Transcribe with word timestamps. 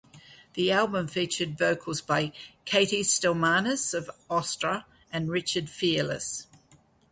The 0.55 0.71
album 0.71 1.07
featured 1.07 1.59
vocals 1.59 2.01
by 2.01 2.31
Katie 2.65 3.03
Stelmanis 3.03 3.93
of 3.93 4.09
Austra 4.31 4.85
and 5.11 5.29
Richard 5.29 5.69
Fearless. 5.69 6.47